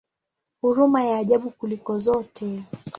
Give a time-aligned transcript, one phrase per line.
[0.61, 2.63] Huruma ya ajabu kuliko zote!